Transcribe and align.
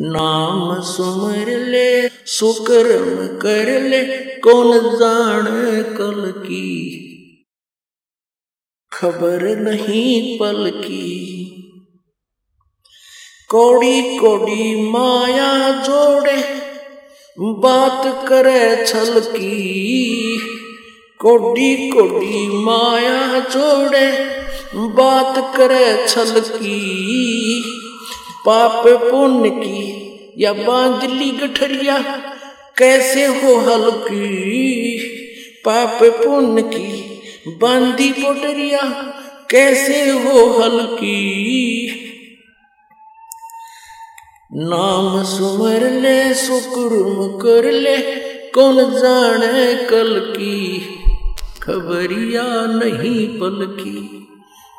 नाम 0.00 0.80
सुमर 0.80 1.58
ले, 1.58 2.08
सुकर्म 2.08 3.38
कर 3.38 3.82
ले, 3.82 4.02
कौन 4.38 4.78
जाने 4.80 5.82
कल 5.82 6.40
की? 6.40 6.94
खबर 8.92 9.56
नहीं 9.56 10.38
पल 10.38 10.70
की। 10.70 11.34
कौड़ी 13.48 14.16
कौड़ी 14.16 14.90
माया 14.90 15.82
जोड़े, 15.82 16.62
बात 17.40 18.28
करे 18.28 18.84
छल 18.86 19.20
की। 19.20 19.98
कोडी 21.18 21.90
कोडी 21.90 22.46
माया 22.46 23.40
जोड़े, 23.40 24.12
बात 24.74 25.56
करे 25.56 26.06
छल 26.08 26.40
की। 26.40 27.87
पाप 28.46 28.86
पुण्य 28.86 29.50
की 29.50 30.04
या 30.38 30.52
बांधली 30.52 31.30
गठरिया, 31.30 31.98
कैसे 32.78 33.24
हो 33.26 33.56
हल्की 33.56 34.98
पाप 35.64 35.98
पुण्य 36.02 36.62
की 36.62 37.20
बांधी 37.48 38.12
पोटरिया 38.12 38.82
कैसे 39.50 40.10
हो 40.10 40.62
हल्की 40.62 41.24
नाम 44.52 45.24
सुमर 45.24 45.90
ले, 45.90 46.34
सुकुरुम 46.34 47.38
कर 47.38 47.72
ले, 47.72 47.96
कौन 48.50 48.76
जाने 48.76 49.74
कल 49.74 50.34
की? 50.36 50.78
खबरिया 51.62 52.44
नहीं 52.66 53.28
पल 53.28 53.66
की। 53.80 54.27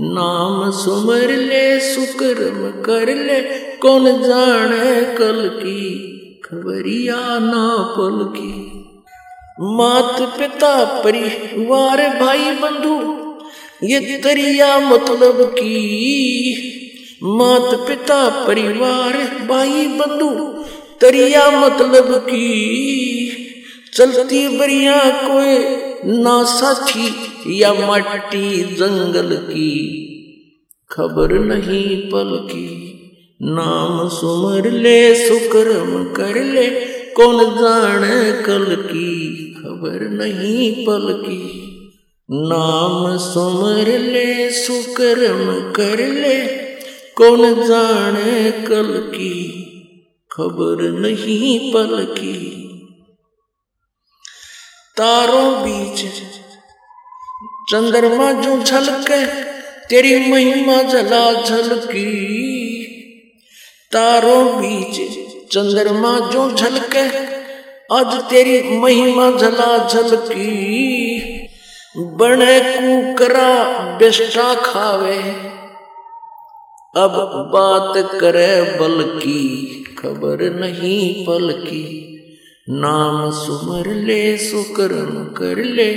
नाम 0.00 0.70
सुमर 0.70 1.30
ले, 1.30 1.80
सुकर्म 1.80 2.82
कर 2.82 3.14
ले। 3.14 3.40
कौन 3.76 4.04
जाने 4.04 5.00
कल 5.00 5.50
की 5.56 5.82
खबरिया 6.44 7.38
ना 7.38 7.94
पल 7.98 8.24
की। 8.40 8.72
मात 9.60 10.38
पिता 10.38 10.84
परिवार 10.84 12.20
भाई 12.20 12.50
बंधु, 12.50 13.18
ये 13.86 14.00
तरिया 14.00 14.78
मतलब 14.78 15.42
की? 15.42 15.82
मात 17.22 17.74
पिता 17.88 18.46
परिवार 18.46 19.46
भाई 19.46 19.86
बंधु, 19.86 20.30
तरिया 21.00 21.50
मतलब 21.50 22.16
की? 22.16 22.56
चलती 23.94 24.58
बरिया 24.58 24.98
कोई 24.98 25.85
ना 26.06 26.44
साथी 26.44 27.14
या 27.60 27.72
मट्टी 27.72 28.74
जंगल 28.74 29.36
की, 29.36 29.72
खबर 30.90 31.32
नहीं 31.32 31.96
पल 32.10 32.48
की। 32.54 32.92
नाम 33.42 34.08
सुमर 34.08 34.70
ले, 34.70 35.14
सुकर्म 35.14 36.04
कर 36.04 36.44
ले, 36.44 36.66
कौन 37.12 37.44
जाने 37.44 38.42
कल 38.42 38.76
की, 38.76 39.36
खबर 39.58 40.08
नहीं 40.08 40.86
पल 40.86 41.22
की। 41.22 41.62
नाम 42.30 43.16
सुमर 43.16 43.98
ले, 43.98 44.50
सुकर्म 44.50 45.72
कर 45.72 46.08
ले, 46.08 46.46
कौन 47.16 47.54
जाने 47.54 48.50
कल 48.50 49.12
की, 49.14 49.62
खबर 50.32 50.90
नहीं 51.00 51.72
पल 51.72 52.04
की। 52.04 52.65
तारों 54.98 55.54
बीच 55.54 56.04
चंद्रमा 57.70 58.32
जो 58.32 58.62
झलके, 58.62 59.26
तेरी 59.86 60.30
महिमा 60.30 60.82
जला 60.82 61.32
झलकी। 61.32 62.04
तारों 63.92 64.46
बीच 64.56 65.18
चंद्रमा 65.52 66.18
जो 66.18 66.50
झलके, 66.50 67.08
आज 67.94 68.30
तेरी 68.30 68.78
महिमा 68.78 69.30
जला 69.30 69.88
झलकी। 69.88 70.48
बने 71.96 72.60
कुकरा 72.60 73.74
बेस्टा 73.96 74.54
खावे, 74.54 75.18
अब 77.02 77.12
बात 77.54 78.10
करे 78.20 78.62
बल 78.62 79.18
की 79.18 79.68
खबर 79.98 80.60
नहीं 80.60 81.26
पल 81.26 81.52
की 81.52 82.15
नाम 82.70 83.30
सुमर 83.30 83.94
ले, 83.94 84.38
सुकर्म 84.38 85.24
कर 85.24 85.64
ले। 85.64 85.94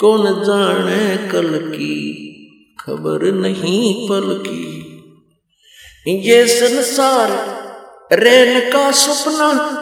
कौन 0.00 0.42
जाने 0.44 1.32
कल 1.32 1.58
की? 1.58 2.26
खबर 2.80 3.32
नहीं 3.32 4.08
पल 4.08 4.44
की। 4.46 4.80
ये 6.28 6.46
संसार, 6.46 7.30
रैन 8.12 8.72
का 8.72 8.90
सपना। 8.90 9.76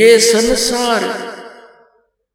ये 0.00 0.18
संसार, 0.18 1.32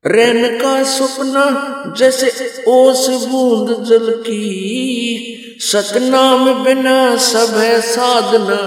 रैन 0.07 0.57
का 0.57 0.83
सपना। 0.83 1.83
जैसे 1.97 2.63
ओस 2.67 3.09
बूंद 3.09 3.85
जल 3.85 4.13
की। 4.13 5.43
सतनाम 5.59 6.63
बिना 6.63 7.15
सब 7.15 7.57
है 7.57 7.81
साधना, 7.81 8.59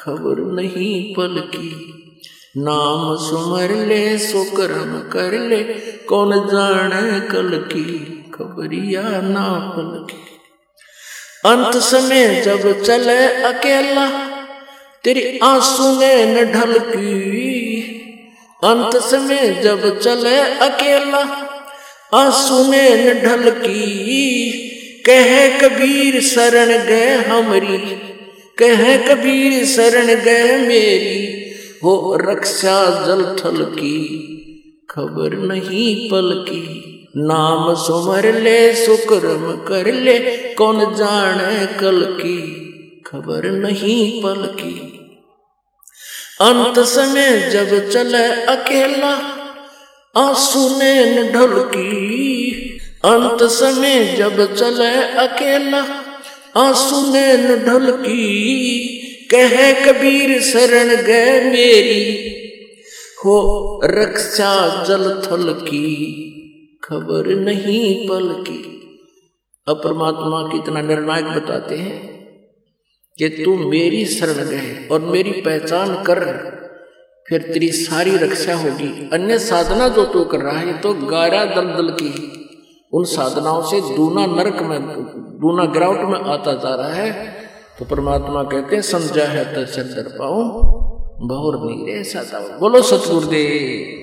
खबर 0.00 0.54
नहीं 0.54 1.14
पल 1.14 1.40
की 1.40 1.92
नाम 2.56 3.16
सुमर 3.16 3.86
ले, 3.86 4.18
सुकर्म 4.18 4.98
कर 4.98 5.38
ले, 5.38 5.62
कौन 6.08 6.48
जाने 6.48 7.20
कल 7.20 7.58
की 7.58 8.06
खबरिया 8.34 9.02
ना 9.02 9.72
पल 9.76 10.06
की 10.10 10.22
अंत 11.48 11.76
समय 11.76 12.42
जब 12.44 12.82
चले 12.82 13.26
अकेला, 13.26 14.08
तेरी 15.04 15.38
आँसू 15.38 16.00
न 16.02 16.52
ढल 16.52 16.78
की 16.78 17.82
अंत 18.64 18.96
समय 18.96 19.60
जब 19.64 19.98
चले 19.98 20.38
अकेला 20.38 21.45
आसुने 22.14 23.14
ढल 23.14 23.50
की 23.50 24.62
कह 25.08 25.58
कबीर 25.58 26.20
शरण 26.20 26.86
गए 26.86 27.14
हमारी, 27.14 27.78
कह 28.58 28.96
कबीर 28.96 29.66
शरण 29.66 30.06
गए 30.06 30.56
मेरी, 30.56 31.50
हो 31.84 32.18
रक्षा 32.20 33.04
जल 33.06 33.24
थल 33.24 33.64
की 33.64 34.32
खबर 34.90 35.38
नहीं 35.38 36.10
पल 36.10 36.44
की 36.48 36.92
नाम 37.16 37.74
सुमर 37.74 38.34
ले, 38.40 38.74
सुकर्म 38.74 39.52
कर 39.52 39.94
ले, 39.94 40.18
कौन 40.54 40.94
जाने 40.94 41.66
कल 41.66 42.18
की, 42.20 42.62
खबर 43.06 43.50
नहीं 43.50 44.22
पल 44.22 44.46
की 44.46 44.92
अंत 46.40 46.78
समय 46.78 47.50
जब 47.52 47.90
चले 47.90 48.26
अकेला 48.26 49.35
आँसू 50.16 50.78
ने 50.78 51.22
ढलकी, 51.32 52.60
अंत 53.04 53.42
समय 53.42 54.14
जब 54.18 54.54
चले 54.54 55.02
अकेला। 55.02 55.82
आँसू 56.56 57.12
ने 57.12 57.36
ढलकी, 57.36 58.86
कह 59.34 59.72
कबीर 59.84 60.40
शरण 60.40 61.02
गए 61.02 61.40
मेरी। 61.40 62.36
हो 63.24 63.80
रक्षा 63.84 64.84
जल 64.84 65.22
थल 65.26 65.52
की 65.52 65.86
खबर 66.84 67.26
नहीं 67.26 68.08
पल 68.08 68.42
की 68.42 68.72
अब 69.68 69.80
परमात्मा 69.84 70.48
कितना 70.52 70.80
निर्णायक 70.80 71.24
बताते 71.24 71.74
हैं 71.74 72.26
कि 73.18 73.28
तू 73.28 73.56
मेरी 73.70 74.04
शरण 74.04 74.32
गए 74.32 74.88
और 74.92 75.00
मेरी 75.00 75.30
पहचान 75.30 75.94
कर। 75.94 76.56
फिर 77.28 77.42
तेरी 77.42 77.70
सारी 77.72 78.16
रक्षा 78.16 78.54
होगी। 78.54 78.88
अन्य 79.12 79.38
साधना 79.38 79.88
जो 79.88 80.04
तू 80.04 80.24
कर 80.24 80.40
रहा 80.40 80.58
है 80.58 80.78
तो 80.80 80.92
गारा 81.06 81.44
दलदल 81.44 81.88
की 81.92 82.12
उन 82.92 83.04
साधनाओं 83.06 83.62
से 83.62 83.80
दूना 83.96 84.26
नरक 84.26 84.62
में, 84.62 84.80
दूना 85.40 85.64
ग्राउट 85.72 86.00
में 86.02 86.18
आता 86.32 86.52
जा 86.54 86.74
रहा 86.74 86.92
है। 86.92 87.10
तो 87.78 87.84
परमात्मा 87.84 88.42
कहते 88.42 88.80
समझा 88.82 89.24
है 89.24 89.44
तो 89.54 89.64
चंदर 89.66 90.08
पाओ, 90.18 90.42
बहुर 91.26 91.58
नीरे 91.62 92.02
सा 92.04 92.22
बोलो 92.60 92.82
सतगुरुदेव। 92.82 93.95